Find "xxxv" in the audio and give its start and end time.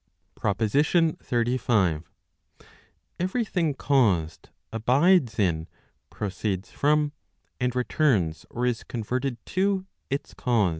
1.17-2.03